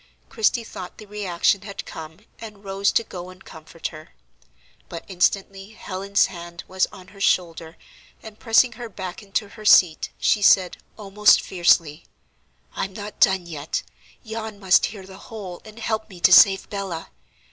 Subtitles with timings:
[0.29, 4.15] Christie thought the reaction had come, and rose to go and comfort her.
[4.89, 7.77] But instantly Helen's hand was on her shoulder,
[8.23, 12.05] and pressing her back into her seat, she said, almost fiercely:
[12.75, 13.83] "I'm not done yet;
[14.23, 17.11] yon must hear the whole, and help me to save Bella.